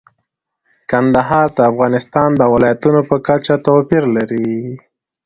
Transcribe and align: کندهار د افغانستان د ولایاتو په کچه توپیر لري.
کندهار 0.89 1.47
د 1.57 1.59
افغانستان 1.71 2.29
د 2.35 2.41
ولایاتو 2.53 2.89
په 3.09 3.15
کچه 3.27 3.55
توپیر 3.65 4.03
لري. 4.17 4.49